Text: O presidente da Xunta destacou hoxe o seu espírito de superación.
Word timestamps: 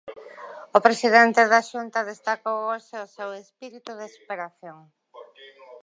O 0.77 0.79
presidente 0.87 1.41
da 1.51 1.61
Xunta 1.69 2.09
destacou 2.11 2.57
hoxe 2.71 2.95
o 3.05 3.11
seu 3.15 3.29
espírito 3.43 3.91
de 4.01 4.07
superación. 4.15 4.79